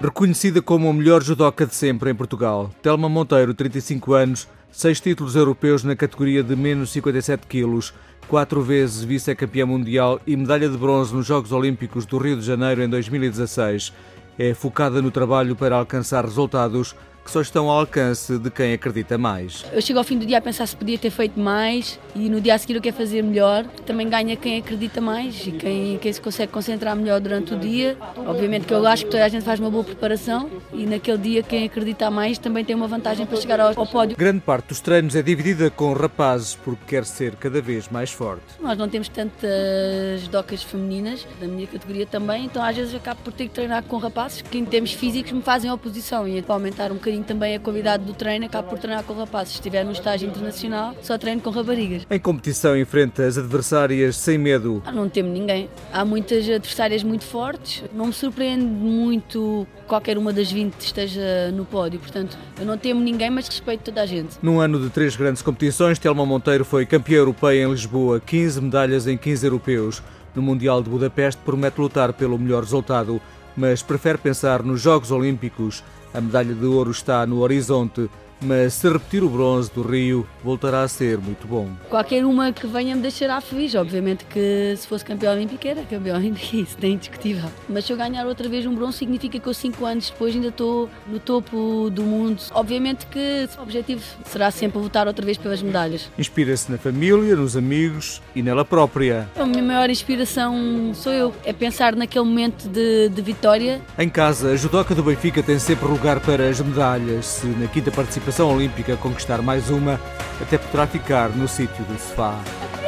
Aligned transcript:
Reconhecida 0.00 0.62
como 0.62 0.88
a 0.88 0.92
melhor 0.92 1.24
judoca 1.24 1.66
de 1.66 1.74
sempre 1.74 2.08
em 2.08 2.14
Portugal, 2.14 2.70
Telma 2.80 3.08
Monteiro, 3.08 3.52
35 3.52 4.14
anos, 4.14 4.48
seis 4.70 5.00
títulos 5.00 5.34
europeus 5.34 5.82
na 5.82 5.96
categoria 5.96 6.40
de 6.40 6.54
menos 6.54 6.90
57 6.92 7.48
quilos, 7.48 7.92
quatro 8.28 8.62
vezes 8.62 9.02
vice-campeã 9.02 9.66
mundial 9.66 10.20
e 10.24 10.36
medalha 10.36 10.68
de 10.68 10.78
bronze 10.78 11.12
nos 11.12 11.26
Jogos 11.26 11.50
Olímpicos 11.50 12.06
do 12.06 12.16
Rio 12.16 12.36
de 12.36 12.46
Janeiro 12.46 12.80
em 12.80 12.88
2016. 12.88 13.92
É 14.38 14.54
focada 14.54 15.02
no 15.02 15.10
trabalho 15.10 15.56
para 15.56 15.74
alcançar 15.74 16.24
resultados 16.24 16.94
que 17.28 17.32
só 17.32 17.42
estão 17.42 17.68
ao 17.68 17.80
alcance 17.80 18.38
de 18.38 18.50
quem 18.50 18.72
acredita 18.72 19.18
mais. 19.18 19.62
Eu 19.70 19.82
chego 19.82 19.98
ao 19.98 20.04
fim 20.04 20.18
do 20.18 20.24
dia 20.24 20.38
a 20.38 20.40
pensar 20.40 20.66
se 20.66 20.74
podia 20.74 20.96
ter 20.96 21.10
feito 21.10 21.38
mais 21.38 22.00
e 22.16 22.30
no 22.30 22.40
dia 22.40 22.54
a 22.54 22.58
seguir 22.58 22.76
eu 22.76 22.80
quero 22.80 22.96
fazer 22.96 23.22
melhor. 23.22 23.64
Também 23.84 24.08
ganha 24.08 24.34
quem 24.34 24.58
acredita 24.58 24.98
mais 24.98 25.46
e 25.46 25.52
quem, 25.52 25.98
quem 25.98 26.10
se 26.10 26.20
consegue 26.22 26.50
concentrar 26.50 26.96
melhor 26.96 27.20
durante 27.20 27.52
o 27.52 27.58
dia. 27.58 27.98
Obviamente 28.16 28.66
que 28.66 28.72
eu 28.72 28.86
acho 28.86 29.04
que 29.04 29.10
toda 29.10 29.26
a 29.26 29.28
gente 29.28 29.44
faz 29.44 29.60
uma 29.60 29.70
boa 29.70 29.84
preparação 29.84 30.48
e 30.72 30.86
naquele 30.86 31.18
dia 31.18 31.42
quem 31.42 31.66
acredita 31.66 32.10
mais 32.10 32.38
também 32.38 32.64
tem 32.64 32.74
uma 32.74 32.88
vantagem 32.88 33.26
para 33.26 33.36
chegar 33.36 33.60
ao, 33.60 33.78
ao 33.78 33.86
pódio. 33.86 34.16
Grande 34.16 34.40
parte 34.40 34.68
dos 34.68 34.80
treinos 34.80 35.14
é 35.14 35.20
dividida 35.20 35.70
com 35.70 35.92
rapazes 35.92 36.54
porque 36.54 36.82
quer 36.86 37.04
ser 37.04 37.36
cada 37.36 37.60
vez 37.60 37.90
mais 37.90 38.10
forte. 38.10 38.44
Nós 38.58 38.78
não 38.78 38.88
temos 38.88 39.08
tantas 39.10 40.26
docas 40.30 40.62
femininas 40.62 41.26
da 41.38 41.46
minha 41.46 41.66
categoria 41.66 42.06
também, 42.06 42.46
então 42.46 42.64
às 42.64 42.74
vezes 42.74 42.94
acabo 42.94 43.20
por 43.22 43.34
ter 43.34 43.48
que 43.48 43.54
treinar 43.54 43.82
com 43.82 43.98
rapazes 43.98 44.40
que 44.40 44.56
em 44.56 44.64
termos 44.64 44.94
físicos 44.94 45.30
me 45.32 45.42
fazem 45.42 45.70
oposição 45.70 46.26
e 46.26 46.40
para 46.40 46.54
aumentar 46.54 46.90
um 46.90 46.94
bocadinho 46.94 47.17
também 47.22 47.54
a 47.56 47.60
qualidade 47.60 48.04
do 48.04 48.12
treino, 48.12 48.46
acabo 48.46 48.68
por 48.68 48.78
treinar 48.78 49.04
com 49.04 49.14
rapazes. 49.14 49.54
Se 49.54 49.54
estiver 49.56 49.84
no 49.84 49.92
estágio 49.92 50.28
internacional, 50.28 50.94
só 51.02 51.16
treino 51.18 51.40
com 51.40 51.50
raparigas. 51.50 52.06
Em 52.10 52.18
competição 52.18 52.76
enfrenta 52.76 53.26
as 53.26 53.38
adversárias 53.38 54.16
sem 54.16 54.38
medo. 54.38 54.82
Ah, 54.84 54.92
não 54.92 55.08
temo 55.08 55.28
ninguém. 55.28 55.68
Há 55.92 56.04
muitas 56.04 56.48
adversárias 56.48 57.02
muito 57.02 57.24
fortes. 57.24 57.84
Não 57.92 58.06
me 58.06 58.12
surpreende 58.12 58.64
muito 58.64 59.66
qualquer 59.86 60.18
uma 60.18 60.32
das 60.32 60.52
20 60.52 60.78
esteja 60.80 61.50
no 61.52 61.64
pódio. 61.64 61.98
Portanto, 61.98 62.36
eu 62.58 62.66
não 62.66 62.76
temo 62.76 63.00
ninguém, 63.00 63.30
mas 63.30 63.48
respeito 63.48 63.82
toda 63.82 64.02
a 64.02 64.06
gente. 64.06 64.36
Num 64.42 64.60
ano 64.60 64.80
de 64.80 64.90
três 64.90 65.16
grandes 65.16 65.42
competições, 65.42 65.98
Telma 65.98 66.24
Monteiro 66.24 66.64
foi 66.64 66.86
campeã 66.86 67.16
europeia 67.16 67.64
em 67.64 67.70
Lisboa, 67.70 68.20
15 68.20 68.60
medalhas 68.60 69.06
em 69.06 69.16
15 69.16 69.46
europeus. 69.46 70.02
No 70.34 70.42
Mundial 70.42 70.82
de 70.82 70.90
Budapeste 70.90 71.40
promete 71.44 71.80
lutar 71.80 72.12
pelo 72.12 72.38
melhor 72.38 72.62
resultado, 72.62 73.20
mas 73.58 73.82
prefere 73.82 74.18
pensar 74.18 74.62
nos 74.62 74.80
Jogos 74.80 75.10
Olímpicos. 75.10 75.82
A 76.14 76.20
medalha 76.20 76.54
de 76.54 76.64
ouro 76.64 76.92
está 76.92 77.26
no 77.26 77.40
horizonte 77.40 78.08
mas 78.40 78.74
se 78.74 78.88
repetir 78.88 79.22
o 79.22 79.28
bronze 79.28 79.70
do 79.72 79.82
Rio, 79.82 80.26
voltará 80.42 80.82
a 80.82 80.88
ser 80.88 81.18
muito 81.18 81.46
bom. 81.46 81.68
Qualquer 81.88 82.24
uma 82.24 82.52
que 82.52 82.66
venha 82.66 82.94
me 82.94 83.02
deixará 83.02 83.40
feliz. 83.40 83.74
Obviamente 83.74 84.24
que 84.24 84.74
se 84.76 84.86
fosse 84.86 85.04
campeão 85.04 85.32
olímpico 85.34 85.66
era 85.66 85.82
campeão 85.82 86.16
olímpico, 86.16 86.56
isso 86.56 86.76
é 86.82 86.86
indiscutível. 86.86 87.50
Mas 87.68 87.84
se 87.84 87.92
eu 87.92 87.96
ganhar 87.96 88.26
outra 88.26 88.48
vez 88.48 88.64
um 88.66 88.74
bronze, 88.74 88.98
significa 88.98 89.38
que 89.38 89.46
eu 89.46 89.54
cinco 89.54 89.84
anos 89.84 90.10
depois 90.10 90.34
ainda 90.34 90.48
estou 90.48 90.88
no 91.06 91.18
topo 91.18 91.90
do 91.90 92.02
mundo. 92.02 92.42
Obviamente 92.52 93.06
que 93.06 93.48
o 93.58 93.62
objetivo 93.62 94.02
será 94.24 94.50
sempre 94.50 94.80
votar 94.80 95.06
outra 95.06 95.24
vez 95.24 95.36
pelas 95.36 95.62
medalhas. 95.62 96.08
Inspira-se 96.18 96.70
na 96.70 96.78
família, 96.78 97.34
nos 97.34 97.56
amigos 97.56 98.22
e 98.34 98.42
nela 98.42 98.64
própria. 98.64 99.28
A 99.36 99.44
minha 99.44 99.62
maior 99.62 99.90
inspiração 99.90 100.92
sou 100.94 101.12
eu. 101.12 101.34
É 101.44 101.52
pensar 101.52 101.94
naquele 101.96 102.24
momento 102.24 102.68
de, 102.68 103.08
de 103.08 103.22
vitória. 103.22 103.80
Em 103.98 104.08
casa, 104.08 104.52
a 104.52 104.56
judoca 104.56 104.94
do 104.94 105.02
Benfica 105.02 105.42
tem 105.42 105.58
sempre 105.58 105.88
lugar 105.88 106.20
para 106.20 106.48
as 106.48 106.60
medalhas. 106.60 107.26
Se 107.26 107.46
na 107.46 107.66
quinta 107.66 107.90
participação 107.90 108.27
participação 108.28 108.54
olímpica 108.54 108.96
conquistar 108.96 109.40
mais 109.40 109.70
uma, 109.70 109.98
até 110.40 110.58
poderá 110.58 110.86
ficar 110.86 111.30
no 111.30 111.48
sítio 111.48 111.84
do 111.84 111.98
sofá. 111.98 112.38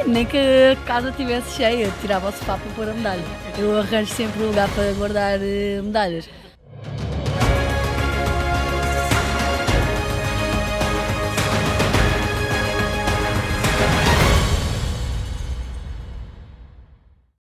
Nem 0.07 0.27
que 0.27 0.37
a 0.37 0.77
casa 0.85 1.11
estivesse 1.11 1.57
cheia, 1.57 1.91
tirava 2.01 2.29
o 2.29 2.33
sofá 2.33 2.59
para 2.59 2.73
pôr 2.73 2.89
a 2.89 2.93
medalha. 2.93 3.23
Eu 3.59 3.79
arranjo 3.79 4.13
sempre 4.13 4.43
um 4.43 4.49
lugar 4.49 4.69
para 4.71 4.93
guardar 4.93 5.39
eh, 5.41 5.81
medalhas. 5.83 6.29